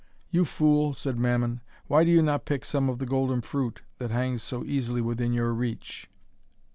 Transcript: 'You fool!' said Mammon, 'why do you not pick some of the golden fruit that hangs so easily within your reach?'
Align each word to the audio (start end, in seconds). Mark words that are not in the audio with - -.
'You 0.31 0.45
fool!' 0.45 0.95
said 0.95 1.19
Mammon, 1.19 1.61
'why 1.85 2.03
do 2.05 2.09
you 2.09 2.23
not 2.23 2.45
pick 2.45 2.65
some 2.65 2.89
of 2.89 2.97
the 2.97 3.05
golden 3.05 3.41
fruit 3.41 3.83
that 3.99 4.09
hangs 4.09 4.41
so 4.41 4.63
easily 4.63 4.99
within 4.99 5.31
your 5.31 5.53
reach?' 5.53 6.09